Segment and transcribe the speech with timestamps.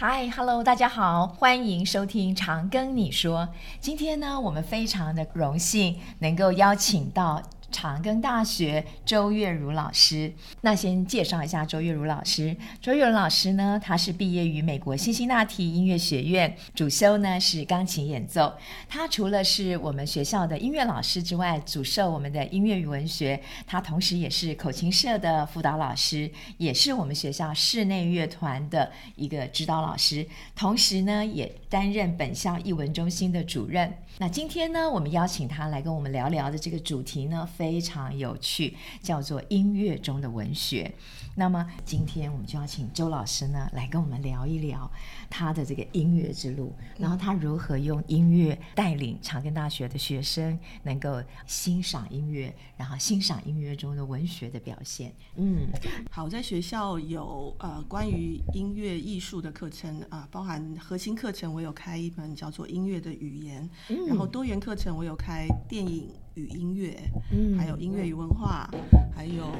[0.00, 3.40] 嗨，Hello，大家好，欢迎收听《长庚你说》。
[3.80, 7.42] 今天呢，我们非常的荣幸能够邀请到。
[7.70, 10.32] 长庚大学周月如老师，
[10.62, 12.56] 那先介绍一下周月如老师。
[12.80, 18.52] 周月如老师呢，他是毕业于美国辛辛那提音乐学院，主修呢是钢琴演奏。
[18.88, 23.40] 他除了是我们学校的音乐老师之外，主授我们的音乐与文学。
[23.66, 30.26] 他同时也是口琴社的辅导老师，也是我们学校室内乐团的一个指导老师。
[30.56, 33.92] 同时呢，也担任本校艺文中心的主任。
[34.20, 40.92] 那今天呢，我们邀请他来跟我们聊聊的这个主题呢，非常有趣，叫做音乐中的文学。
[41.38, 44.90] 那么今天我们就要请周老师呢来跟我们聊一聊
[45.30, 55.14] 他的这个音乐之路，然后他如何用音乐带领长庚大学的学生能够欣赏音乐，然后欣赏音乐中的文学的表现。
[55.36, 55.68] 嗯，
[56.10, 66.08] 好，在学校有呃关于音乐艺术的课程啊、呃，包含核心课程，我有开一门叫做音乐的语言，嗯、然后多元课程我有开电影。
[66.38, 66.96] 与音乐，
[67.32, 68.70] 嗯，还有音乐与文化，
[69.14, 69.52] 还有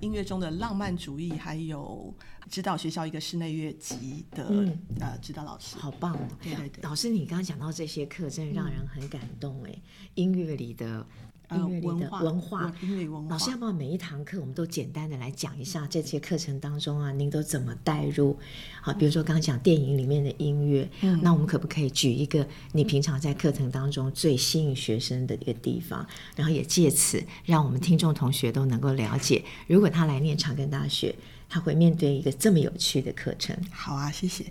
[0.00, 2.12] 音乐中的浪漫主义，还有
[2.48, 6.18] 指导学校一个室内乐集的、嗯、呃指导老师，好棒哦！
[6.42, 9.82] 对对对，老师，你刚刚讲到这些课，真的让人很感动哎、嗯，
[10.14, 11.06] 音乐里的。
[11.54, 12.72] 音乐文化。
[13.28, 18.36] 老师要不要每一堂课我们都简单的来讲一下这些课程当中啊，您都怎么带入？
[18.80, 31.14] 好，比如说刚刚讲电影里面的音乐，嗯，那我们可不可以举一个你平常在课程当中最吸引学生的一个地方，然后也借此让我们听众同学都能够了解，如果他来念长庚大学。
[31.54, 33.54] 他会面对一个这么有趣的课程。
[33.70, 34.42] 好啊，谢谢。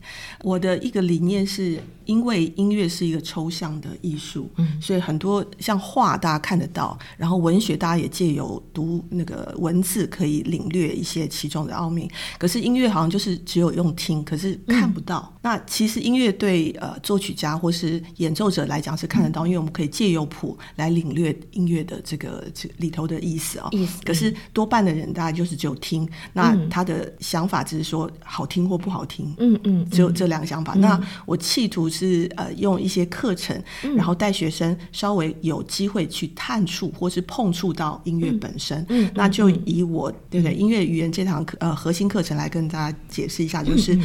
[0.43, 1.79] 我的一个理念是，
[2.11, 12.09] 因为音乐是一个抽象的艺术，嗯，所以很多像画大家看得到，然后文学大家也借由读那个文字可以领略一些其中的奥秘。
[12.37, 15.31] 可是音乐好像就是只有用听，可是看不到。
[15.35, 23.69] 嗯、那其实音乐对呃作曲家或是演奏者来讲是看得到，嗯、因为我们可以借由谱来领略音乐的这个这里头的意思啊、哦。
[23.71, 24.01] 意思。
[24.03, 27.09] 可是多半的人大概就是只有听，那他的。
[27.21, 30.73] 想法只是说好听或不好听，嗯嗯，只有这两个想法。
[30.75, 38.79] 嗯、那我企图是呃用一些课程，嗯、然后带学生稍微有机会去探触或是碰触到音乐本身。
[38.89, 43.97] 嗯，嗯那就以我对不对音乐语言这堂课呃核心课程来跟大家解释一下，就是。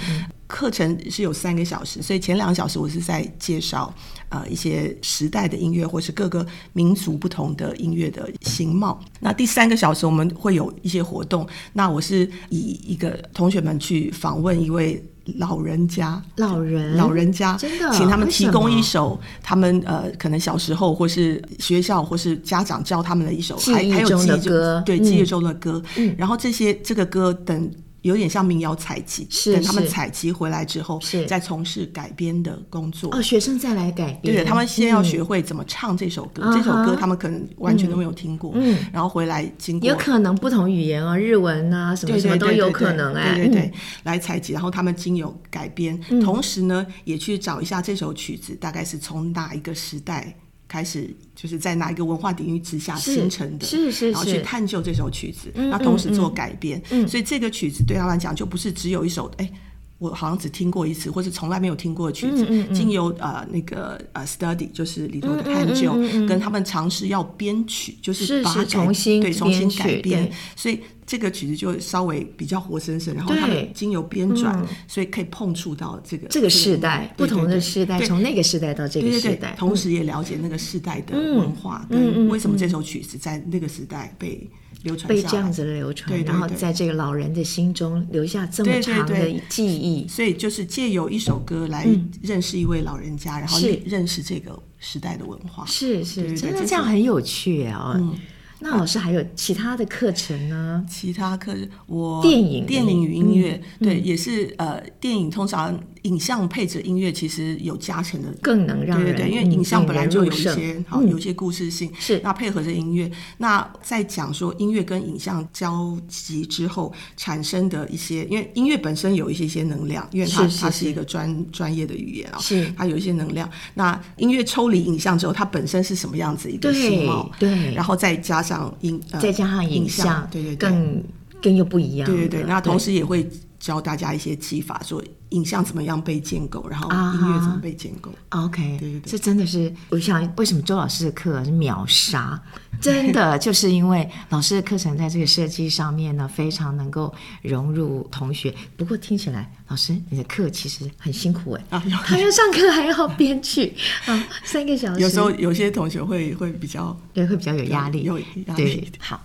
[0.49, 3.93] 课程是有三个小时，所以前两个小时我是在介绍
[4.29, 9.03] 呃一些时代的音乐，或是各个民族不同的音乐的形貌。
[9.19, 15.05] 那第三个小时我们会有一些活动，那我是以一个同学们去访问一位
[15.39, 16.97] 老人家，老人？
[16.97, 27.71] 老人家，真的，请他们提供一首他们呃可能小时候或是学校或是家长教他们的一首还还有记忆歌，对记忆中的歌，嗯，然后这些这个歌等。
[28.07, 33.13] 有点像民谣采集，是等他们采集回来之后，是再从事改编的工作。
[33.13, 34.37] 哦，学生再来改编。
[34.37, 38.53] 对，他们先要学会怎么唱这首歌，嗯、这首歌他们可能完全都没有听过。
[38.55, 39.89] 嗯，然后回来经过。
[39.89, 43.35] 有可能不同语言啊，日文啊，什么什么都有可能哎。
[43.35, 43.73] 对对
[44.05, 50.37] 来采集，然后他们经由改编，嗯、同时呢，也去找一下这首曲子大概是从哪一个时代。
[50.69, 59.51] 开始就是在哪一个文化底蕴之下形成的，是是，是，然后去探究这首曲子，那同时做改编，所以这个曲子对他来讲就不是只有一首，哎，
[59.99, 65.93] 我好像只听过一次，或是从来没有听过的曲子，经由呃那个呃 study 就是里头的探究，
[66.27, 70.81] 跟他们尝试要编曲，就是把它重新对重新改编，所以。
[71.07, 84.51] 这个曲子就稍微比较活生生，然后他们经由编转，嗯，所以可以碰触到这个这个世代，不同的世代，从那个时代到这个时代，对对对，同时也了解那个世代的文化，跟为什么这首曲子在那个时代被
[84.83, 90.09] 流传被这样子的流传，对对对，然后在这个老人的心中留下这么长的记忆。
[90.09, 91.87] 所以就是借由一首歌来
[92.21, 95.65] 认识一位老人家，嗯，然后认识这个时代的文化。
[95.67, 97.95] 是是，真的这样很有趣啊。
[97.97, 98.19] 嗯
[98.61, 100.85] 那老师还有其他的课程呢？
[100.89, 122.73] 其他课程我电影电影与音乐，嗯、对、嗯，也是呃，电影通常影像配着音乐，其实有加成的，更能让人对对对，因为影像本来就有一些好有一些故事性，是、嗯、那配合着音乐，那在讲说音乐跟影像交集之后产生的一些，因为音乐本身有一些些能量，因为它是是是它是一个专专业的语言啊，是。
[122.77, 123.49] 它有一些能量。
[123.75, 127.31] 那音乐抽离影像之后，它本身是什么样子一个形貌？
[127.39, 127.75] 对，对。
[127.75, 131.03] 然后再加上音，再加上影像，影像对对对，更
[131.43, 132.09] 更又不一样。
[132.09, 133.29] 对对对，那同时也会
[133.67, 138.13] 教大家一些技法，说影像怎么样被建构，然后音乐怎么被建构。
[138.29, 142.41] 啊、OK，对对对，这真的是我想，为什么周老师的课是秒杀？
[142.81, 148.55] 真的就是因为老师的课程在这个设计上面呢，非常能够融入同学。
[148.77, 153.75] 不过听起来，老师你的课其实很辛苦哎， 啊，还要上课，还要编曲
[154.07, 155.01] 啊，三个小时。
[155.01, 158.55] 有时候有些同学会会比较，对，会比较有压力，有压力。
[158.55, 159.21] 对，好，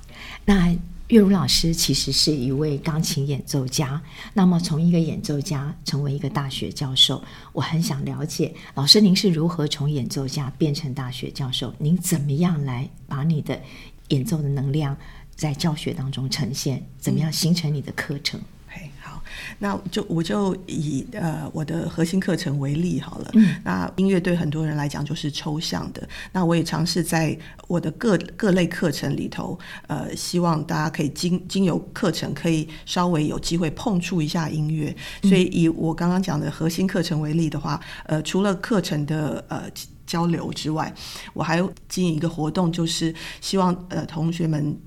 [0.45, 0.75] 那。
[1.11, 4.01] 月如老师其实是一位钢琴演奏家，
[4.33, 7.21] 那么从一个演奏家成为一个大学教授，
[7.51, 11.73] 我很想了解老师您是如何从演奏家变成大学教授？
[11.79, 13.61] 您怎么样来把你的
[14.07, 14.95] 演奏的能量
[15.35, 16.81] 在教学当中呈现？
[16.97, 18.39] 怎么样形成你的课程？
[19.59, 23.31] 那就我就以呃我的核心课程为例好了。
[23.33, 23.55] 嗯。
[23.63, 26.07] 那音乐对很多人来讲就是抽象的。
[26.31, 27.37] 那我也尝试在
[27.67, 29.57] 我的各各类课程里头，
[29.87, 34.95] 呃，希望大家可以经经由课程可以稍微有机会碰触一下音乐。
[35.23, 39.63] 所以以我刚刚讲的核心课程为例的话，呃，除了课程的呃
[40.05, 40.93] 交流之外，
[41.33, 44.77] 我还经营一个活动，就是希望呃同学们。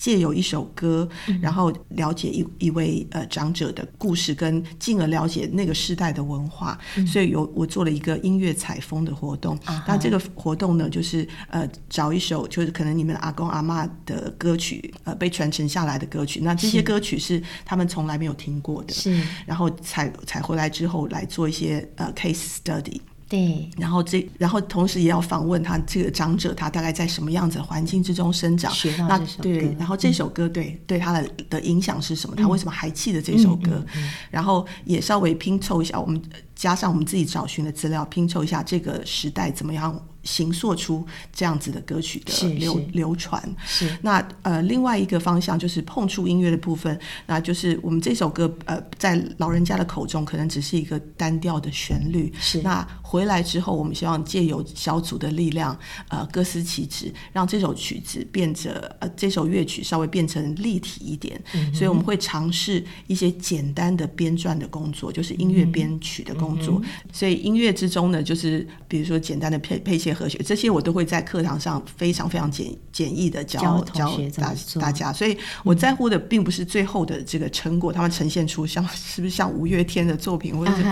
[0.00, 1.06] 借由一首歌，
[1.42, 9.58] 然后了解一一位呃长者的故事，跟进而了解那个时代的文化，嗯、所以有我做了一个音乐采风的活动。
[9.66, 16.40] 那、啊、这个活动呢，就是呃找一首就是可能你们阿公阿嬷的歌曲，呃被传承下来的歌曲。
[16.40, 19.20] 那这些歌曲是他们从来没有听过的，是。
[19.44, 22.98] 然后采采回来之后来做一些呃 case study。
[23.30, 28.72] 对，然后这，然后同时也要访问他这个长者，他大概在什么样子的环境之中生长？
[28.98, 32.34] 那对，然后这首歌对、嗯、对他的的影响是什么？
[32.34, 33.86] 他为什么还记得这首歌？
[34.32, 36.20] 然后也稍微拼凑一下，我们
[36.56, 40.04] 加上我们自己找寻的资料，拼凑一下这个时代怎么样。
[40.22, 43.90] 形塑出这样子的歌曲的流流传，是。
[44.02, 52.60] 那呃另外一个方向就是碰触音乐的部分，那就是我们这首歌呃在老人家的口中可能只是一个单调的旋律，是。
[52.60, 55.76] 那回来之后，我们希望借由小组的力量，
[56.08, 70.09] 呃各司其职，让这首曲子变着呃这首乐曲稍微变成立体一点，嗯、所以我们会尝试一些简单的编撰的工作，就是音乐编曲的工作，嗯、所以音乐之中呢，就是比如说简单的配配些。
[70.12, 80.84] 和学这些我都会在课堂上非常非常简简易的教教大大家，所以我在乎的并不是最后的这个成果，他们呈现出像是不是像五月天的作品，或者是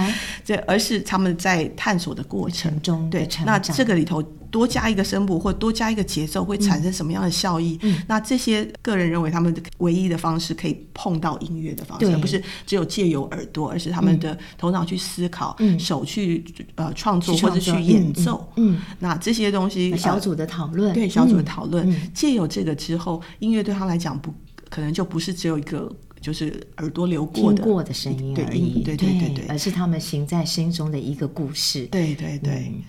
[0.44, 4.22] 这，而是他们在探索的过程中，对，那这个里头。
[4.50, 7.78] 多加一个声部或多加一个节奏会产生什么样的效益？
[7.82, 18.46] 嗯，那这些个人认为他们唯一的方式可以碰到音乐的方式，而不是只有借由耳朵，而是他们的头脑去思考，嗯、手去呃创作或者去演奏。
[18.56, 18.80] 嗯，嗯。
[18.98, 24.32] 那这些东西小组的讨论，对小组的讨论，借由这个之后，音乐对他来讲不
[24.68, 25.90] 可能就不是只有一个
[26.20, 29.34] 就是耳朵流过的过的声音而已，对对对对。
[29.36, 31.86] 对，而是他们行在心中的一个故事。
[31.86, 32.72] 对对对。
[32.74, 32.82] 嗯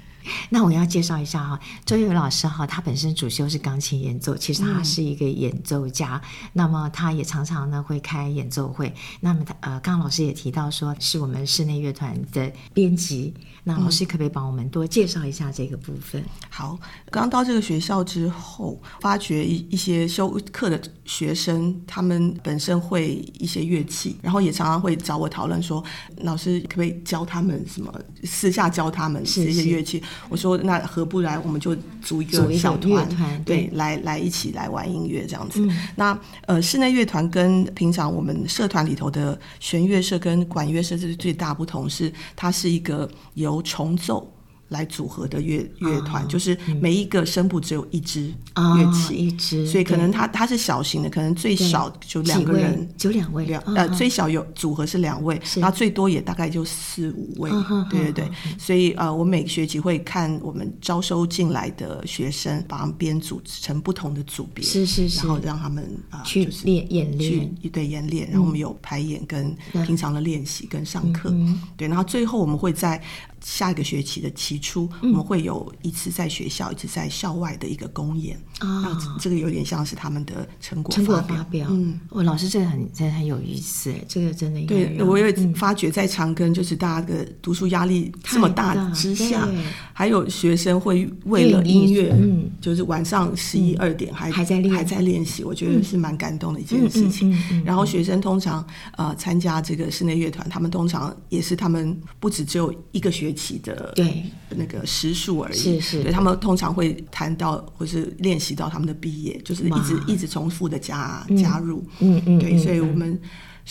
[0.50, 6.22] 那我要介绍一下哈，周月如老师哈，他本身主修是钢琴演奏，其实他是一个演奏家。
[6.24, 8.94] 嗯、那么他也常常呢会开演奏会。
[9.20, 13.34] 那么他呃，刚刚老师也提到说是我们室内乐团的编辑。
[13.64, 16.22] 那老师可不可以帮我们多介绍一下这个部分？
[16.22, 16.80] 嗯、好，
[17.12, 25.84] 刚到这个学校之后，发觉一一些修课的学生，他们本身会一些乐器，然后也常常会找我讨论说，
[26.18, 27.94] 老师可不可以教他们什么？
[28.24, 30.00] 私下教他们这些乐器。
[30.00, 33.08] 是是我说那何不来，我们就组一个小团，
[33.46, 35.62] 对，对，来来一起来玩音乐这样子。
[35.66, 44.32] 嗯、那呃，室内乐团跟平常我们社团里头的弦乐社跟管乐社，这是最大不同，是它是一个由重奏。
[44.70, 57.50] 来组合的乐乐团，就是每一个声部只有一支乐器，一支，所以可能它它是小型的，可能最少就两个人，就两位，两呃最小有组合是两位，然后最多也大概就四五位，
[57.90, 71.34] 对对对，所以呃我每个学期会看我们招收进来的学生，把他们编组成不同的组别，是是是，然后让他们啊去练演练，去对演练，然后我们有排演跟平常的练习跟上课，
[71.76, 73.02] 对，然后最后我们会在。
[73.42, 78.38] 下一个学期的期初，我们会有一次在学校，一次在校外的一个公演。
[78.60, 81.68] 啊，这个有点像是他们的成果成果发表。
[81.70, 84.60] 嗯，我老师这个很真的很有意思，这个真的。
[84.66, 89.48] 对，我也发觉在长庚，就是大家的读书压力这么大之下，
[89.94, 97.34] 还有学生会为了音乐，嗯，就是晚上十一二点还还在练还在练习，我觉得是蛮感动的一件事情。
[97.64, 98.66] 然后学生通常
[98.98, 103.29] 呃参加这个室内乐团，他们通常也是他们不止只有一个学。
[103.30, 104.24] 学习的对。
[104.56, 113.20] 那个时数而已，是是，对他们通常会谈到或是练习到他们的毕业，就是一直一直重复的加加入，嗯嗯，对，所以我们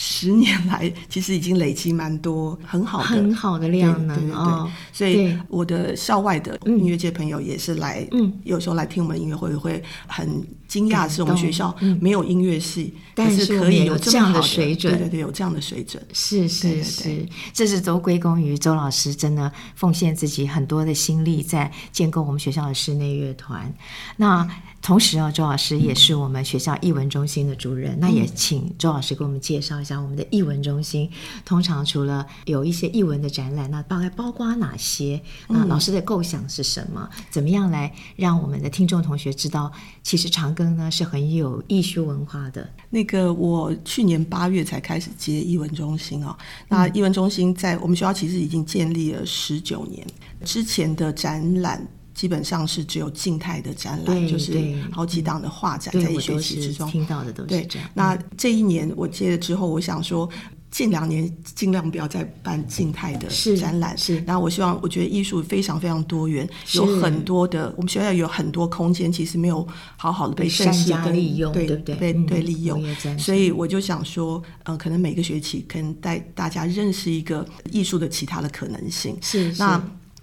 [0.01, 23.69] 十年来其实已经累积蛮多很好的很好的量能，对对对，哦、所以我的校外的音乐界朋友也是来，嗯，有时候来听我们音乐会会很惊讶，是我们学校没有音乐系，嗯、但是可以有这样的水准，对对对，有这样的水准，是是是，这是都归功于周老师真的奉献自己很多的心力在建构我们学校的室内乐团，
[24.15, 24.49] 那。
[24.81, 27.91] 同时啊，周老师也是我们学校艺文中心的主任。
[27.95, 31.09] 嗯、那也请周老师给我们介绍一下我们的艺文中心。
[31.45, 35.21] 通常除了有一些艺文的展览，那大概包括哪些？
[35.47, 37.09] 那老师的构想是什么？
[37.17, 39.71] 嗯、怎么样来让我们的听众同学知道，
[40.03, 42.69] 其实长庚呢是很有艺术文化的？
[42.89, 46.35] 那个我去年八月才开始接艺文中心哦。
[46.67, 50.05] 那艺文中心在我们学校其实已经建立了十九年，
[50.43, 51.87] 之前的展览。
[52.19, 54.61] 基本上是只有静态的展览，就是
[54.91, 56.91] 好几档的画展在一学期之中。
[56.91, 57.89] 听到的都是这样。
[57.93, 60.29] 那这一年我接了之后，我想说，
[60.69, 63.97] 近两年尽量不要再办静态的展览。
[63.97, 64.19] 是。
[64.27, 72.83] 然后我希望，我觉得艺术非常非常多元，有很多的，我们学校有很多空间，其实没有好好的被善加利用，对对对，利用。
[73.17, 79.17] 所以我就想说，嗯，可能每个学期可能带大家认识一个艺术的其他的可能性。
[79.21, 79.53] 是。
[79.57, 79.81] 那。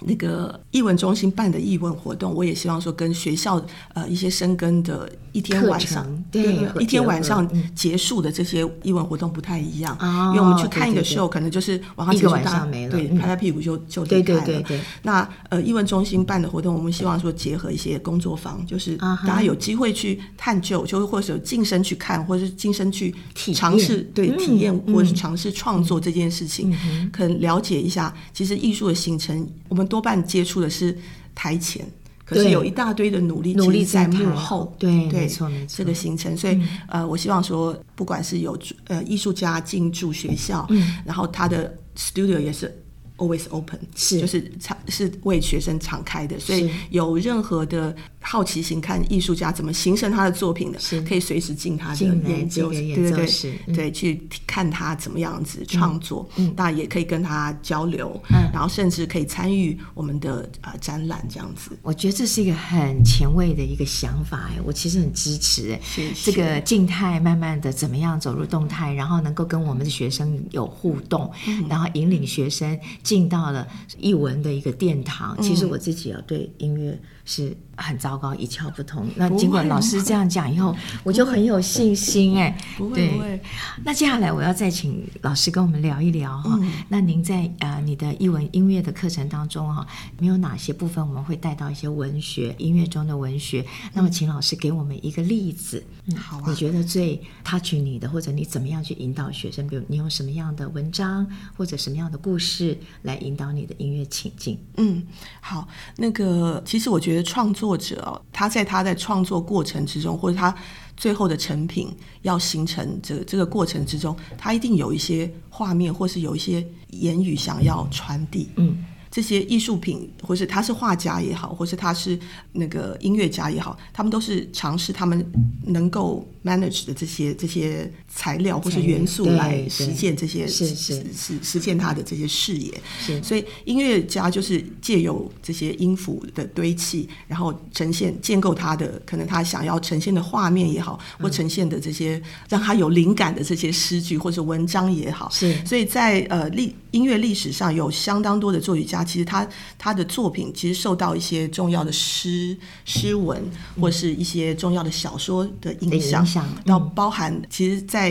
[0.08, 3.60] 那个艺文中心办的艺文活动，我也希望说跟学校
[3.92, 9.98] 呃一些深耕的一天晚上，对，一天晚上结束的这些艺文活动不太一样，
[10.32, 14.40] 因为我们去看一个秀，可能就是晚上结束，大家对拍拍屁股就就离开了。
[14.42, 14.80] 对对。
[15.02, 26.72] 那呃艺文中心办的活动，我们希望说结合一些工作坊，就是大家有机会去探究，就或者有近身去看，或者是近身去尝试对体验，或者是尝试创作这件事情，
[27.10, 29.84] 可能了解一下，其实艺术的形成，我们。
[29.95, 30.96] 多半接触的是
[31.34, 31.86] 台前，
[32.24, 36.36] 可是有一大堆的努力努力在幕后，对对，没错没错，这个形成。
[36.36, 42.74] 所以呃，我希望说，不管是有呃艺术家进驻学校，嗯，然后他的 studio 也是。
[43.18, 51.00] Always open 是，就是敞是为学生敞开的，所以有任何的好奇心看艺术家怎么形成他的作品的，是。
[51.00, 61.70] 可以随时进他的研究，对对对，对，去看他怎么样子创作，嗯，当然也可以跟他交流，嗯，然后甚至可以参与我们的呃展览这样子。
[61.80, 65.80] 我觉得这是一个很前卫的一个想法哎，我其实很支持哎，
[66.22, 71.30] 这个静态慢慢的怎么样走入动态，然后能够跟我们的学生有互动，
[71.66, 72.78] 然后引领学生。
[73.06, 73.64] 进到了
[74.00, 79.06] 艺文的一个殿堂，其实我自己要对音乐是很糟糕，一窍不通。
[79.16, 82.56] 那尽管老师这样讲以后，我就很有信心哎。
[82.78, 83.42] 不会不会。
[83.84, 86.58] 那接下来我要再请老师跟我们聊一聊哈。
[86.88, 89.86] 那您在呃你的译文音乐的课程当中哈，
[90.18, 93.66] 没有哪些部分我们会带到一些文学音乐中的文学？
[93.92, 95.84] 那么请老师给我们一个例子。
[96.06, 96.44] 嗯，好啊。
[96.46, 99.66] 你觉得最 touch 你的，或者你怎么样去引导学生？
[99.68, 104.56] 比如你用什么样的文章，或者什么样的故事来引导你的音乐情境？
[104.76, 105.02] 嗯，
[105.40, 105.66] 好。
[105.96, 107.76] 那个其实我觉得创作。
[107.76, 110.54] 者，他在他在创作过程之中，或者他
[110.96, 118.48] 最后的成品要形成这这个过程之中，他一定有一些画面，或是有一些言语想要传递。
[118.56, 118.82] 嗯，
[119.16, 122.18] 这些艺术品，或是他是画家也好，或是他是
[122.52, 125.26] 那个音乐家也好，他们都是尝试他们
[125.64, 132.70] 能够 manage 的这些这些材料或是元素来实践这些实实实实践他的这些视野。
[133.00, 145.30] 是，所以音乐家就是借由这些音符的堆砌，然后呈现建构他的可能他想要呈现的画面也好，或呈现的这些让他有灵感的这些诗句或者文章也好。
[145.30, 149.46] 是，所以在呃历音乐历史上有相当多的作曲家，其实他
[149.78, 153.42] 他的作品其实受到一些重要的诗诗文
[153.80, 156.26] 或是一些重要的小说的影响。
[156.64, 158.10] 到包含，其实，在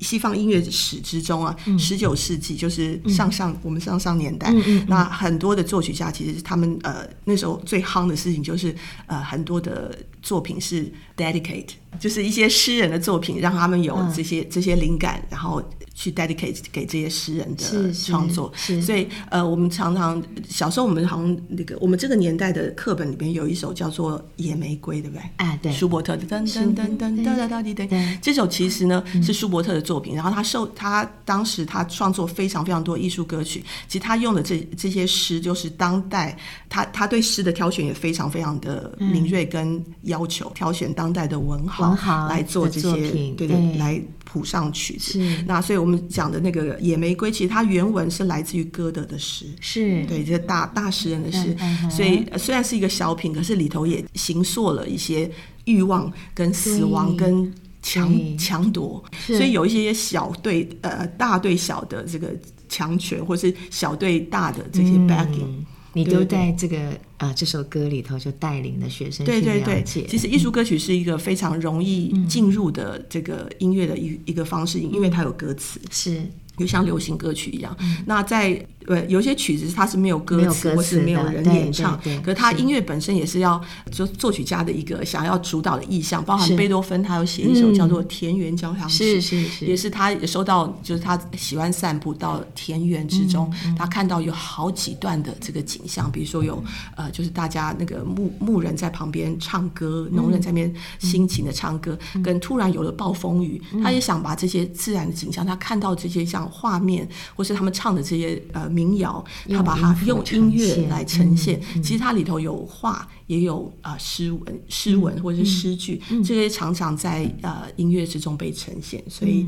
[0.00, 4.52] 西方音乐史之中啊，十九世纪就是上上我们上上年代，
[4.88, 8.74] 那很多的作曲家其实他们呃那时候最夯的事情就是
[9.06, 15.62] 呃很多的作品是 dedicate，就是一些诗人的作品，让他们有这些这些灵感，然后。
[15.96, 25.22] 去 dedicate 给这些诗人的创作，所以呃，我们常常小时候我们好像那个我们这个年代的课本里边有一首叫做《野玫瑰》，对不对？
[25.36, 27.88] 啊，对，舒伯特的噔噔噔噔哒哒哒滴滴。
[28.20, 36.36] 这首其实呢是舒伯特的作品，然后他受他当时他创作非常非常多艺术歌曲，其实他用的这这些诗就是当代
[36.68, 41.96] 他他对诗的挑选也非常非常的敏锐跟要求，挑选当代的文豪
[42.28, 44.00] 来做这些，对对，来。
[44.24, 50.04] 谱上曲子，那所以我们讲的那个《野玫瑰》，其实它原文是来自于歌德的诗，是。
[50.06, 55.30] 对这大大诗人的诗，嗯、所以虽然是一个小品，可是里头也形塑了一些
[55.66, 57.48] 欲望跟死亡跟
[57.84, 62.34] 强强夺，所以有一些小对呃大对小的这个
[62.68, 65.46] 强权，或是小对大的这些 backing。
[65.46, 66.76] 嗯你都在这个
[67.18, 69.44] 啊这首歌里头就带领了学生去了解。
[69.44, 69.60] 对。
[69.60, 76.20] 对对，其实艺术歌曲是一个非常容易进入的这个音乐的一一个方式，因为它有歌词，是，
[76.56, 77.76] 就像流行歌曲一样。
[78.04, 81.98] 那在对，有些曲子它是没有歌词，或是没有人演唱。
[82.22, 82.34] 可是。
[82.34, 83.58] 它音乐本身也是要，
[83.90, 96.62] 就作曲家的一个想要主导的意向，包含贝多芬，他有写一首叫做《田园交响曲》，是是是，也是他也收到，就是他喜欢散步到田园之中，他看到有好几段的这个景象，比如说有
[96.96, 108.73] 呃，就是大家那个牧牧人在旁边唱歌，农人在那边辛勤的唱歌，跟突然有了暴风雨，他也想把这些自然的景象，他看到这些像画面，或是他们唱的这些呃。
[108.74, 111.60] 民谣，他把它用音乐来呈现。
[111.82, 119.02] 其实它里头有画，也有啊诗文、诗文或者是诗句，这些常常在呃音乐之中被呈现。
[119.08, 119.46] 所以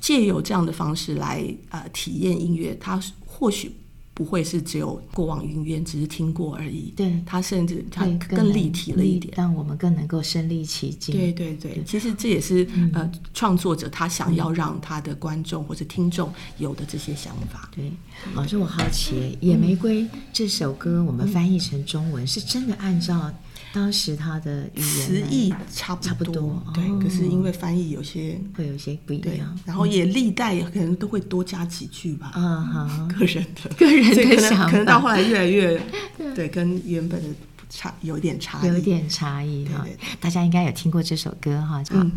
[0.00, 3.72] 借有这样的方式来呃体验音乐，它或许。
[4.18, 6.92] 不会是只有过往云烟，只是听过而已。
[6.96, 11.14] 对，它甚至它更立体了一点，让我们更能够身临其境。
[11.14, 17.70] 对对对，对其实这也是、嗯、呃创作者他想要让他的观众或者听众有的这些想法。
[17.72, 17.92] 对，
[18.34, 23.32] 老师，我好奇，《野玫瑰》这首歌我们翻译成中文，是真的按照。
[23.72, 35.80] 当时他的词义差不多，差不多对，哦、可是因为翻译有些会有些不一样，然后也历代可能都会多加几句吧，嗯哼， 个人的 个人的想法，可能到后来越来越
[36.34, 37.28] 对，跟原本的
[37.68, 42.10] 差有点差异，有点差异对，大家应该有听过这首歌哈，嗯。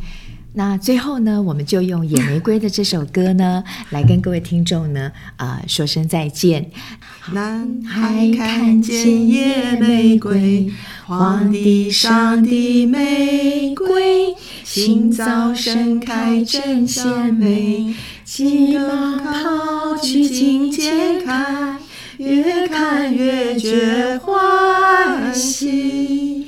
[0.53, 6.70] 那最后呢，我们就用《野玫瑰》的这首歌呢，来跟各位听众呢，啊、说声再见。
[7.31, 10.70] 男孩看见野玫瑰，
[11.05, 21.79] 黄地上的玫瑰，新早盛开真鲜美，急忙跑去近前看，
[22.17, 26.40] 越看越觉欢喜。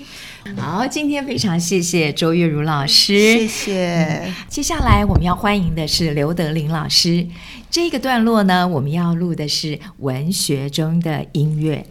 [0.57, 4.33] 好，今天非常谢谢周月如老师，谢谢。
[4.47, 7.27] 接下来我们要欢迎的是刘德林老师。
[7.69, 11.85] 这个段落呢，我们要录的是文学中的音乐。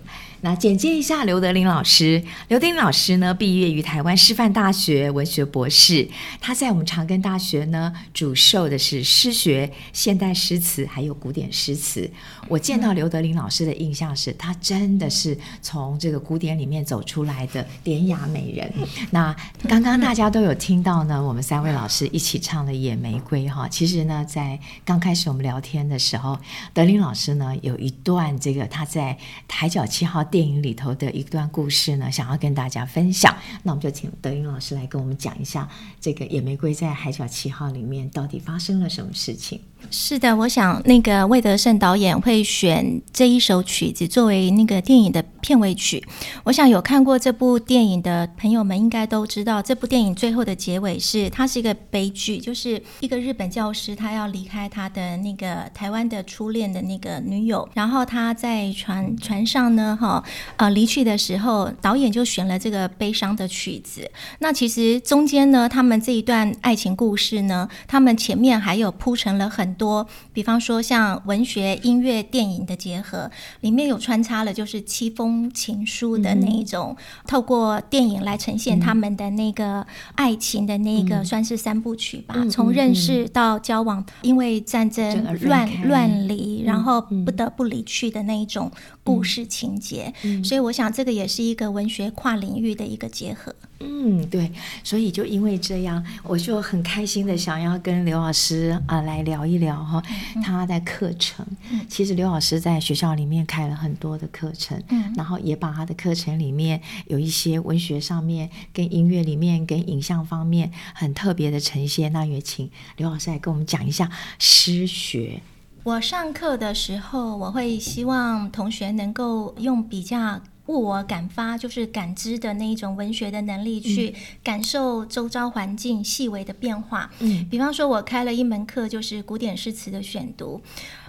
[0.44, 2.20] 那简介一下刘德林老师。
[2.48, 6.08] 刘德林老师呢，毕业于台湾师范大学文学博士。
[6.40, 12.10] 他在我们长庚大学呢，主授的是诗学、现代诗词还有古典诗词。
[12.48, 18.68] 我见到刘德林老师的印象是，他真的是从这个古典里面走出来的典雅美人。
[19.12, 19.32] 那
[19.68, 23.68] 刚刚大家都有听到呢，我们三位老师一起唱的《野玫瑰》哈。
[23.68, 26.36] 其实呢，在刚开始我们聊天的时候，
[26.74, 29.16] 德林老师呢有一段这个他在
[29.54, 30.24] 《海角七号》。
[30.32, 33.36] 电影里头的一段故事呢，想要跟大家分享。
[33.62, 35.68] 那我们就请德云老师来跟我们讲一下，
[36.00, 39.60] 这个野玫瑰在《海角七号》里面到底发生了什么事情。
[39.90, 46.02] 是的，我想那个魏德圣导演会选这一首曲子作为那个电影的片尾曲。
[46.44, 60.24] 我想有看过这部电影的朋友们应该都知道，这部电影最后的结尾是它是一个悲剧，就是一个日本教师他要离开他的那个台湾的初恋的那个女友，然后他在船船上呢，哈
[60.56, 64.10] 呃离去的时候，导演就选了这个悲伤的曲子。
[64.38, 69.71] 那其实中间呢，他们这一段爱情故事呢，他们前面还有铺成了很。
[69.74, 73.30] 多，比方说像文学、音乐、电影的结合，
[73.60, 82.34] 里面有穿插了就是七封情书的那一种，嗯、透过电影来呈现他们的那个爱情的那个，算是三部曲吧。
[82.50, 88.70] 从、嗯、认识到交往，因为战争乱乱离，然后不得不离去的那一种
[89.04, 90.12] 故事情节。
[90.22, 93.54] 嗯、所以我想这个也是一个文学跨领域的一个结合。
[93.84, 94.50] 嗯，对，
[94.84, 100.02] 所以就因为这样，我就很开心的想要跟刘老师啊来聊一聊哈，
[100.42, 101.46] 他在课程。
[101.88, 112.12] 其实刘老师在学校里面开了很多的课程，嗯，然后也把他的课程里面有一些文学上面、跟音乐里面、跟影像方面很特别的呈现。
[112.12, 115.40] 那也请刘老师来跟我们讲一下诗学。
[115.84, 120.40] 我上课的时候，我会希望同学能够用比较。
[120.66, 127.10] 物我感发，就是感知的那一种文学的能力，去感受周遭环境细微的变化。
[127.18, 130.60] 嗯，比方说，我开了一门课，就是古典诗词的选读。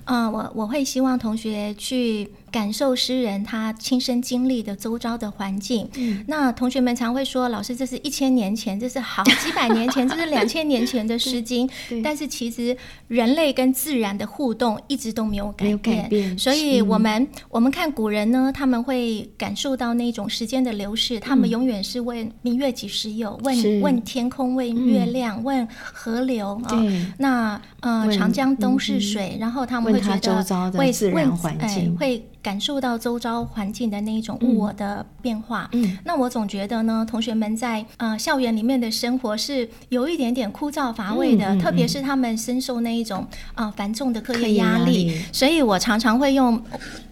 [0.06, 2.30] 嗯、呃，我我会希望同学去。
[2.54, 5.90] 感受诗人他亲身经历的周遭的环境。
[5.96, 11.68] 嗯，那同学们常会说：“老师，这是一千年前，这是好几百年前，这是两千年前的诗经。
[12.06, 16.04] ”但是其实人类跟自然的互动一直都没有改变。
[16.04, 26.84] 改变，所以我们我们看古人呢，他们会感受到那种时间的流逝，他们永远是问明月几时有，问问天空，问月亮，嗯、问河流啊。
[27.18, 32.28] 那呃，长江东逝水，然后他们会觉得周遭的自然环境、哎、会。
[32.44, 43.26] 感受到周遭环境的那一种物我的变化，嗯，嗯，那我总觉得呢，同学们在呃校园里面的生活是有一点点枯燥乏味的，嗯嗯嗯、特别是他们深受那一种
[43.56, 46.62] 啊、呃、繁重的课业压力，力，所以我常常会用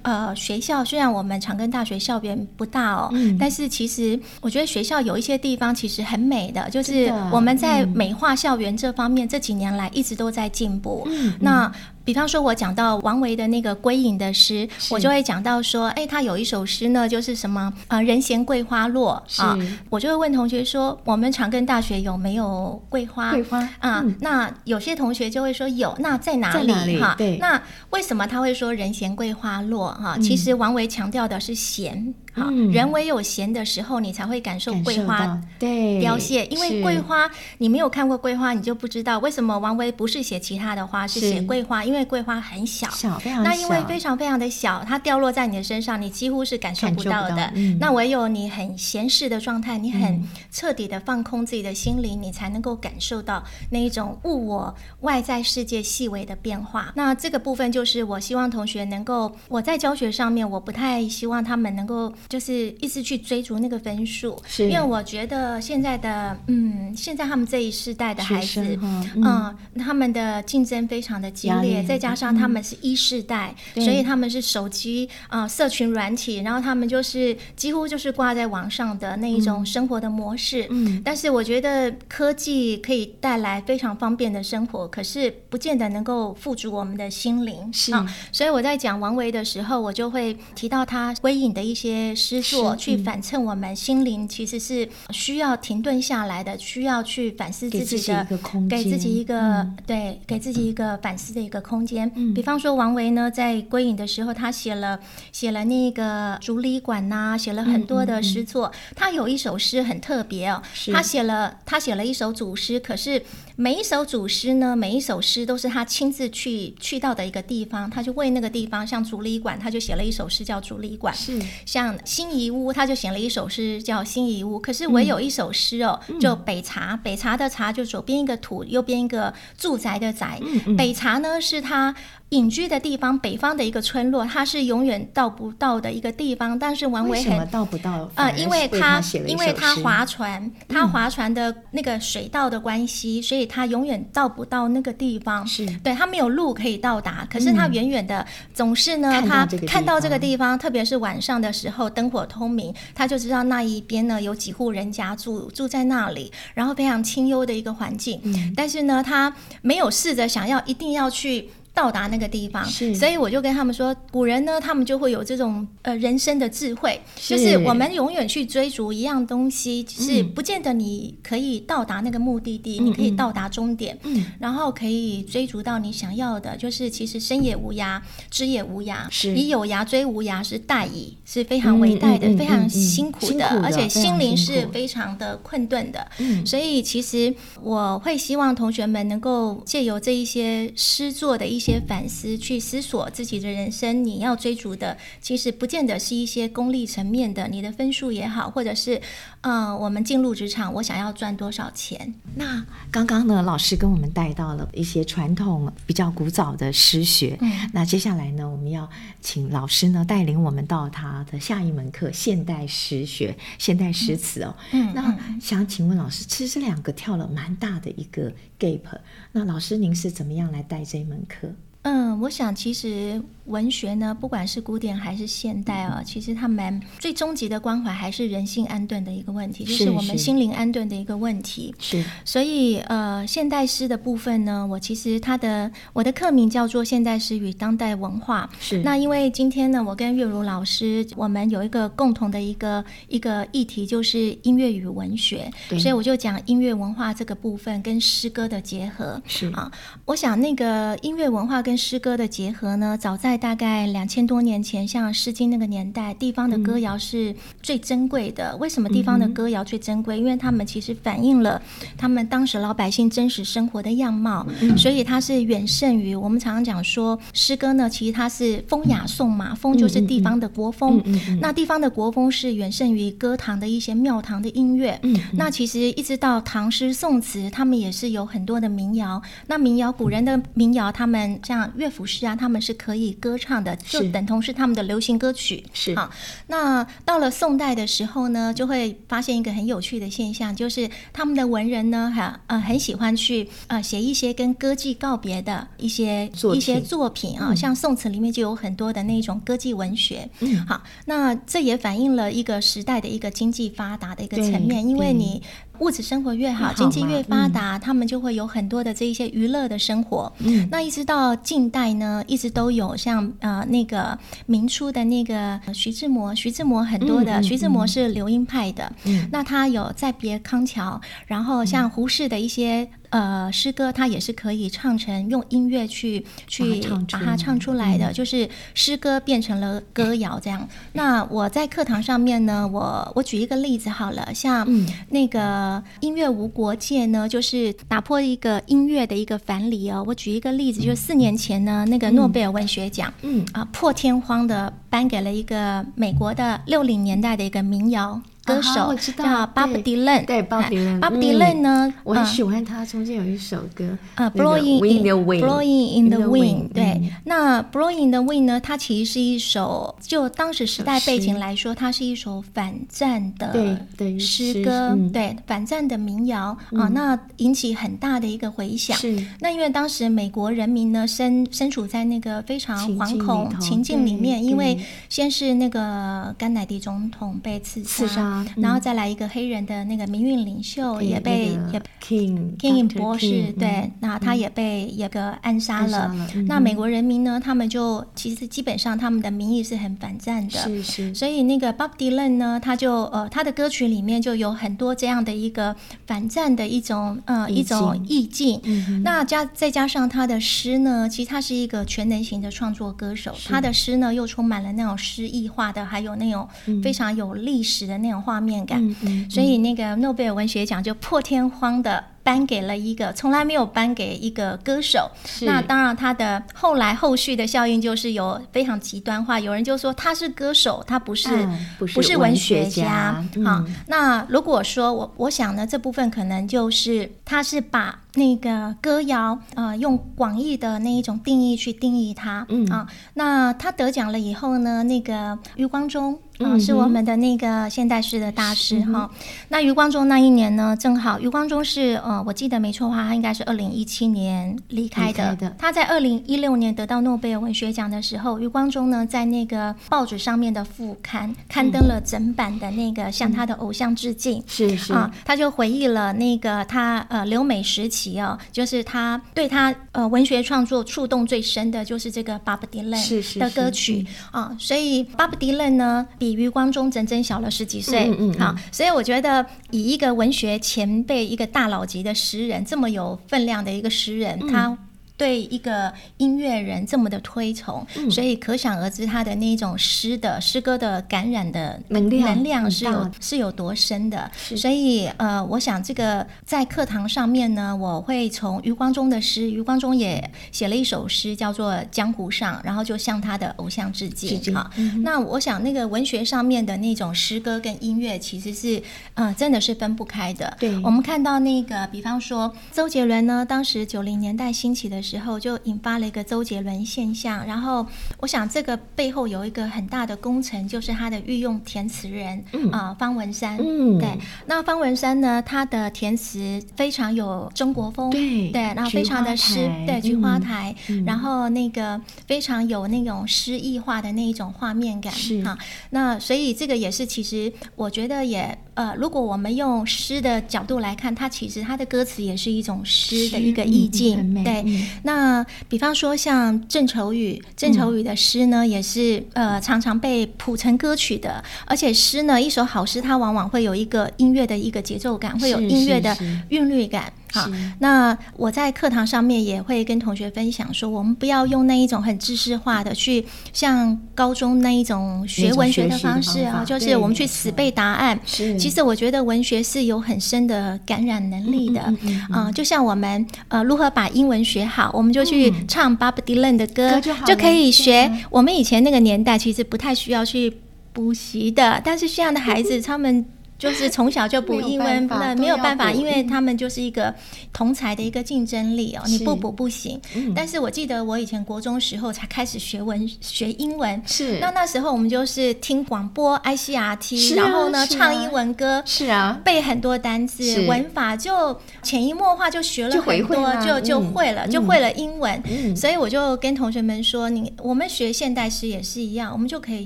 [0.02, 11.34] 呃学校，虽然我们长庚大学校园不大哦，嗯、但是其实我觉得学校有一些地方其实很美的，就是我们在美化校园这方面、嗯、这几年来一直都在进步，嗯，嗯。
[11.40, 11.72] 那。
[12.04, 19.58] 比方说，我讲到王维的那个归隐的诗，我就会讲到说，哎，他有一首诗呢，就是什么啊、呃，“人闲桂花落”啊，
[19.90, 23.32] 我就会问同学说，我们长庚大学有没有桂花？
[23.32, 27.00] 桂花啊、嗯，那有些同学就会说有，那在哪里？
[27.00, 30.22] 哈，对，那为什么他会说“人闲桂花落”哈、嗯？
[30.22, 32.14] 其实王维强调的是嫌。
[32.34, 36.46] 好，人唯有闲的时候，你才会感受桂花对凋谢。
[36.46, 41.84] 因为桂花，你没有看过桂花，你就不知道为什么王维不是写其他的花，是写桂花。
[41.84, 43.50] 因为桂花很小，小非常小。
[43.50, 47.36] 那因为非常非常的小，它掉落在你的身上，你几乎是感受不到的。
[47.36, 56.94] 到嗯、那唯有你很闲适的状态，你很彻底的放空自己的心灵，嗯、你才能够感受到那一种物我外在世界细微的变化。
[56.96, 62.14] 那这个部分就是我希望同学能够，我在教学上面，我不太希望他们能够。
[62.30, 64.70] 就是一直去追逐那个分数，是。
[64.70, 80.68] 因为我觉得现在的嗯，现在他们这一世代的孩子，嗯，嗯，他们的竞争非常的激烈，再加上他们是一世代，嗯、所以他们是手机啊、呃、社群软体，然后他们就是几乎就是挂在网上的那一种生活的模式。
[80.70, 87.72] 嗯，但是我觉得科技可以带来非常方便的生活，可是不见得能够富足我们的心灵。
[87.74, 92.11] 是、啊，所以我在讲王维的时候，我就会提到他归隐的一些。
[92.16, 98.28] 诗作去反衬我们心灵，其实是需要停顿下来的，需要去反思自己的，
[98.70, 102.12] 给自己一个，嗯、对，给自己一个反思的一个空间。
[102.16, 105.00] 嗯、比方说王维呢，在归隐的时候，他写了
[105.32, 108.72] 写了那个竹里馆呐、啊，写了很多的诗作。
[108.96, 113.24] 他有一首诗很特别哦，他写了他写了一首组诗，可是
[113.56, 121.98] 每一首组诗呢，每一首诗都是他亲自去去到的一个地方，他就为那个地方，像竹里馆，他就写了一首诗叫《竹里馆》，是像。
[122.06, 130.40] 辛夷坞，他就写了一首诗叫《辛夷坞》，可是唯有一首诗哦，嗯、就北茶，北茶的茶就左边一个土，右边一个住宅的宅。
[130.42, 131.96] 嗯嗯、北茶呢是他。
[132.32, 136.58] 隐居的地方，北方的一个村落，它是永远到不到的一个地方。
[136.58, 138.10] 但是王维很为什么到不到？
[138.16, 145.46] 呃，因为他因为他划船，他划船的那个水道的关系，嗯、所以他永远到不到那个地方。
[145.46, 158.22] 是对，他没有路可以到达，可是他远远的总是呢，嗯、他看到这个地方，特别是晚上的时候，灯火通明，他就知道那一边呢有几户人家住住在那里，然后非常清幽的一个环境。
[158.24, 161.50] 嗯、但是呢，他没有试着想要一定要去。
[161.74, 162.94] 到达那个地方，是。
[162.94, 167.38] 所以我就跟他们说，古人呢，他们就会有这种呃人生的智慧，是。
[167.38, 179.34] 就是我们永远去追逐一样东西，是不见得你可以到达那个目的地，嗯、你可以到达终点，嗯、然后可以追逐到你想要的，就是其实生也无涯，知也无涯，是。
[179.34, 194.04] 以有涯追无涯是殆矣，是非常伟大的，非常辛苦的，苦的而且心灵是非常的困顿的，嗯、所以其实我会希望同学们能够借由这一些诗作的一些反思，去思索自己的人生。
[194.04, 199.00] 你要追逐的，其实不见得是一些功利层面的，你的分数也好，或者是，
[199.42, 202.16] 呃，我们进入职场，我想要赚多少钱。
[202.36, 207.38] 那刚刚呢，老师跟我们带到了一些传统比较古早的诗学。
[207.42, 208.90] 嗯，那接下来呢，我们要
[209.22, 214.56] 请老师呢带领我们到他的下一门课——现代诗学、现代诗词哦。
[214.72, 219.00] 嗯，那想请问老师，其实这两个跳了蛮大的一个 gap。
[219.32, 221.51] 那老师您是怎么样来带这一门课？
[221.84, 223.22] 嗯，我想其实。
[223.52, 231.76] 文学呢，不管是古典还是现代啊，其实他们最终极的关怀还是人性安顿的一个问题，就是我们心灵安顿的一个问题。
[231.80, 238.48] 是，所以呃，现代诗的部分呢，我其实它的我的课名叫做《现代诗与当代文化》。
[238.60, 249.20] 是，那因为今天呢，我跟月如老师，我们有一个共同的一个一个议题，就是音乐与文学，对所以我就讲音乐文化这个部分跟诗歌的结合。
[249.26, 249.72] 是啊，
[250.06, 258.52] 我想那个音乐文化跟跟诗歌的结合呢，早在大概两千多年前，像《诗经》那个年代，地方的歌谣是最珍贵的。
[258.52, 260.16] 嗯、为什么地方的歌谣最珍贵？
[260.16, 261.60] 嗯、因为他们其实反映了
[261.98, 267.90] 他们当时老百姓真实生活的样貌，嗯、所以它是远胜于我们常常讲说诗歌呢。
[267.90, 271.04] 其实它是风雅颂嘛，风就是地方的国风。
[271.42, 275.02] 那地方的国风是远胜于歌堂的一些庙堂的音乐。
[275.34, 279.20] 那其实一直到唐诗宋词，他们也是有很多的民谣。
[279.48, 285.64] 那民谣古人的民谣，他们像乐府诗啊，他们是可以歌唱的，就等同是他们的流行歌曲。
[285.72, 286.10] 是好，
[286.48, 300.28] 那到了宋代的时候呢，就会发现一个很有趣的现象，就是他们的文人呢，哈呃很喜欢去呃写一些跟歌妓告别的一些一些作品啊，像宋词里面就有很多的那种歌妓文学。
[300.40, 305.42] 嗯，好，那这也反映了一个时代的一个经济发达的一个层面，因为你。
[305.82, 310.32] 物质生活越好，经济越发达，嗯、他们就会有很多的这一些娱乐的生活。
[310.40, 318.92] 嗯，那一直到近代呢，一直都有像呃那个明初的那个徐志摩，徐志摩很多的，徐志摩是流音派的。
[319.06, 322.88] 嗯，那他有再别康桥，然后像胡适的一些。
[323.12, 330.66] 呃，诗歌它也是可以唱成用音乐去去把它唱出来的，就是诗歌变成了歌谣这样。
[330.94, 334.66] 那我在课堂上面呢，我我举一个例子好了，像
[335.10, 340.04] 那个音乐无国界呢，就是打破一个音乐的一个藩篱哦。
[340.08, 348.20] 我举一个例子，就是四年前呢，那个诺贝尔文学奖，嗯啊，破天荒的颁给了一个美国的六零年代的一个民谣。
[348.56, 352.86] 歌手叫 Bob Dylan，对 Bob Dylan，Bob Dylan 呢，我很喜欢他。
[352.86, 356.74] 中间有一首歌，呃，Blowing in the Wind，Blowing in the Wind。
[356.74, 363.80] 对，那 Blowing in the Wind 呢，它其实是一首，就当时时代背景来说，它是一首反战的
[364.20, 368.98] 诗歌，对，反战的民谣啊，那引起很大的一个回响。
[368.98, 378.41] 是，那因为当时美国人民呢，身身处在那个非常惶恐情境里面，因为先是那个甘乃迪总统被刺杀。
[378.58, 386.14] 然后再来一个黑人的那个民运领袖也被也 King King 博士对，那他也被也个暗杀了。
[386.48, 391.14] 那美国人民呢，他们就其实基本上他们的民意是很反战的，是是。
[391.14, 395.76] 所以那个 Bob Dylan 呢，他就呃他的歌曲里面就有很多这样的一个
[396.06, 398.62] 反战的一种呃一种意境。
[399.04, 406.48] 那加再加上他的诗呢，其实他是一个全能型的创作歌手，他的诗呢又充满了那种诗意化的，还有那种
[406.84, 408.21] 非常有历史的那种。
[408.22, 412.04] 画面感，嗯嗯嗯、所以那个诺贝尔文学奖就破天荒的。
[412.24, 415.10] 颁给了一个从来没有颁给一个歌手，
[415.42, 423.24] 那当然他的后来后续的效应就是有非常极端化，有人就说他是歌手，他不是、嗯、不是，文学家。
[423.36, 432.68] 嗯、好，那如果说我我想呢，这部分可能就是他是把那个歌谣呃用广义的那一种定义去定义它，嗯。
[432.68, 439.10] 啊，那他得奖了以后呢，那个余光中啊、呃、是我们的那个现代诗的大师哈、
[439.48, 442.00] 那余光中那一年呢，正好余光中是。
[442.04, 445.36] 呃，我记得没错的话，他应该是二零一七年离开的。
[445.36, 454.44] 的他在二零一六年得到诺贝尔文学奖的时候，余光中呢在那个报纸上面的副刊刊登了整版的那个向他的偶像致敬。
[454.48, 468.10] 是是啊，他就回忆了那个他呃留美时期哦，就是他对他呃文学创作触动最深的就是这个 Bob Dylan 的歌曲啊，所以 Bob Dylan 呢比余光中整整小了十几岁。
[468.10, 474.78] 嗯，嗯，嗯好，所以我觉得以一个文学前辈，一个大佬级的诗人，这么有分量的一个诗人，嗯、他。
[475.22, 484.32] 对一个音乐人这么的推崇，嗯、所以可想而知他的那种诗的诗歌的感染的能量能量是有是有多深的。
[484.58, 494.42] 所以呃，我想这个在课堂上面呢，我会从余光中的诗，余光中也写了一首诗叫做《江湖上》，然后就向他的偶像致敬。
[494.56, 494.72] 好，
[495.04, 498.82] 那我想那个文学上面的那种诗歌跟音乐其实是
[499.14, 500.58] 呃真的是分不开的。
[500.60, 505.22] 对，我们看到那个，比方说周杰伦呢，当时九零年代兴起的时候。
[505.22, 507.86] 之后就引发了一个周杰伦现象，然后
[508.20, 512.72] 我想这个背后有一个很大的工程，就是他的御用填词人啊、嗯。
[512.72, 513.56] 呃、方文山。
[513.58, 525.44] 嗯，对，那方文山呢，他的填词非常有中国风，对对，然后非常的诗，对菊花台，嗯、然后那个非常有那种诗意化的那一种画面感，是。
[525.46, 525.58] 啊，
[525.92, 528.58] 那所以这个也是其实我觉得也。
[528.74, 534.18] 呃，如果我们用诗的角度来看，它其实它的歌词也是一种诗的一个意境。
[534.34, 541.44] 嗯、对，嗯、那比方说像郑愁予，郑愁予的诗呢，也是呃常常被谱成歌曲的。
[541.66, 546.16] 而且诗呢，一首好诗，它往往会有一个音乐的一个节奏感，会有音乐的
[546.50, 547.12] 韵律感。
[547.32, 558.20] 好，那我在课堂上面也会跟同学分享说，我们不要用那一种很知识化的去像高中那一种学文学的方式啊，就是我们去死背答案。
[558.26, 561.82] 是，其实我觉得文学是有很深的感染能力的
[562.30, 568.12] 啊，就像我们呃如何把英文学好，我们就去唱 Bob Dylan 的歌就可以学。
[568.30, 570.58] 我们以前那个年代其实不太需要去
[570.92, 573.26] 补习的，但是现在的孩子 他们。
[573.62, 577.14] 就是从小就补英文，那没有办法，因为他们就是一个
[577.54, 580.02] 同才的一个竞争力哦，你不补不行。
[580.36, 595.40] 但是我记得我以前国中时候才开始学文学英文，是那那时候我们就是听广播 ICRT，然后呢唱英文歌，是啊，背很多单词，文法就潜移默化就学了很多，就就会了，就会了英文。
[595.76, 599.86] 所以我就跟同学们说，你我们学现代诗也是一样，我们就可以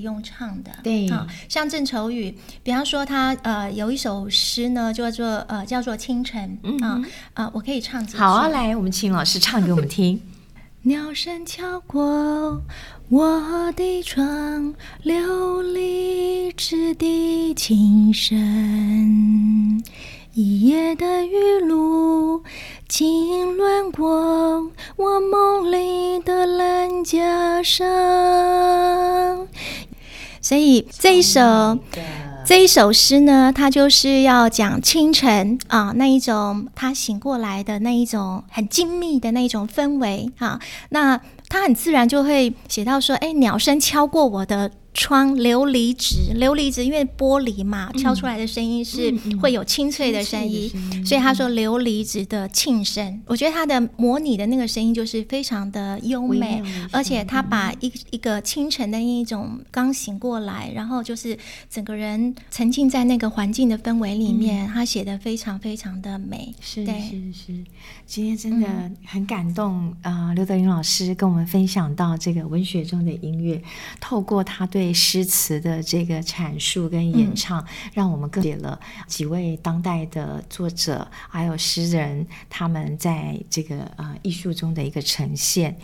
[0.00, 3.65] 用唱的，对，好，像郑愁予，比方说他呃。
[3.70, 7.02] 有一首诗呢，叫做呃，叫做《清晨》啊
[7.34, 8.18] 啊，我可以唱几句。
[8.18, 10.20] 好啊，来，我们请老师唱给我们听。
[10.82, 12.62] 鸟声敲过
[13.08, 14.74] 我的窗，
[15.04, 19.82] 琉璃质的琴声，
[20.34, 22.44] 一夜的雨露，
[22.88, 29.48] 浸润过我梦里的蓝袈裟。
[30.40, 31.40] 所以这一首。
[32.46, 44.70] 这一首诗呢，它就是要讲清晨啊，那一种他醒过来的那一种很静谧的那一种氛围啊，那他很自然就会写到说，哎，鸟声敲过我的。
[44.96, 50.70] 窗琉璃纸，琉璃纸，因为玻璃嘛，敲出来的声音是会有清脆的声音，
[51.04, 53.20] 所以他说琉璃纸的磬声。
[53.26, 66.54] 我觉得他的模拟的那个声音就是非常的优美，而且他把一一个清晨的一种刚醒过来，然后就是整个人沉浸在那个环境的氛围里面，他写的非常非常的美。
[66.62, 67.64] 是是是，
[68.06, 70.32] 今天真的很感动啊！
[70.32, 73.62] 刘德云老师跟我们分享到这个文学中的音乐，
[74.00, 74.85] 透过他对。
[74.92, 85.76] 诗词的这个阐述跟演唱，嗯、让我们更解了几位当代的作者，还有诗人，他们在这个呃艺术中的一个呈现。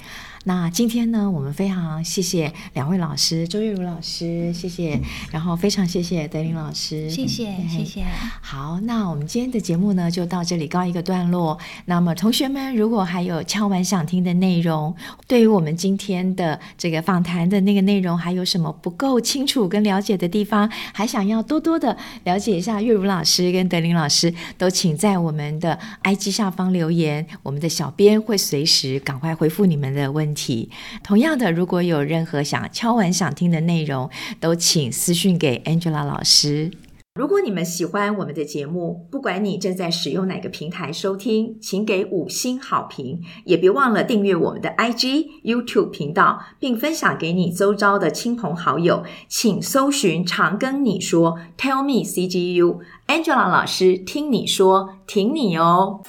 [0.44, 5.00] 那今天呢，我们非常谢谢两位老师，周月如老师，谢谢，
[5.30, 8.04] 然后非常谢谢德林老师，谢谢，谢谢。
[8.40, 11.56] 好，那我们今天的节目呢，就到这里告一个段落。
[11.84, 14.92] 那么，同学们如果还有敲完想听的内容，
[15.28, 30.70] 对于我们今天的这个访谈的那个内容，还有什么不够清楚跟了解的地方，还想要多多的了解一下月如老师跟德林老师，都请在我们的 IG 下方留言，我们的小编会随时赶快回复你们的问题。
[31.02, 36.70] 同样的，如果有任何想敲完想听的内容，都请私讯给 Angela 老师。
[37.14, 49.04] 如果你们喜欢我们的节目，不管你正在使用哪个平台收听，请给五星好评，也别忘了订阅我们的 IG、YouTube 频道，并分享给你周遭的亲朋好友。
[49.28, 56.00] 请搜寻“常跟你说 ”，Tell me CGU，Angela 老师听你说，挺你哦。